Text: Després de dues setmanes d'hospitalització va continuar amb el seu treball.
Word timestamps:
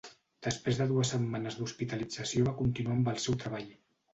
Després 0.45 0.79
de 0.79 0.87
dues 0.91 1.11
setmanes 1.15 1.57
d'hospitalització 1.59 2.49
va 2.49 2.57
continuar 2.63 2.99
amb 2.99 3.13
el 3.13 3.25
seu 3.27 3.39
treball. 3.45 3.71